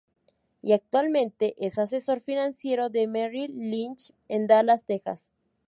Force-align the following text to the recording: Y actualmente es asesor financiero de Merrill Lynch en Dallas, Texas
Y 0.63 0.71
actualmente 0.73 1.53
es 1.63 1.77
asesor 1.77 2.21
financiero 2.21 2.89
de 2.89 3.05
Merrill 3.05 3.51
Lynch 3.61 4.13
en 4.29 4.47
Dallas, 4.47 4.83
Texas 4.83 5.29